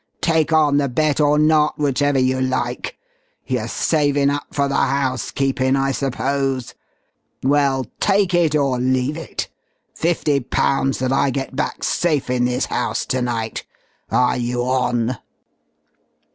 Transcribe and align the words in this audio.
Take 0.21 0.51
on 0.51 0.77
the 0.77 0.89
bet 0.89 1.19
or 1.21 1.37
not, 1.37 1.77
whichever 1.77 2.17
you 2.17 2.41
like. 2.41 2.97
You're 3.45 3.67
savin' 3.67 4.31
up 4.31 4.47
for 4.51 4.67
the 4.67 4.73
housekeepin' 4.73 5.75
I 5.75 5.91
suppose. 5.91 6.73
Well, 7.43 7.85
take 7.99 8.33
it 8.33 8.55
or 8.55 8.79
leave 8.79 9.15
it 9.15 9.47
fifty 9.93 10.39
pounds 10.39 10.97
that 10.97 11.13
I 11.13 11.29
get 11.29 11.55
back 11.55 11.83
safe 11.83 12.31
in 12.31 12.45
this 12.45 12.65
house 12.65 13.05
to 13.05 13.21
night. 13.21 13.63
Are 14.09 14.37
you 14.37 14.63
on?" 14.63 15.19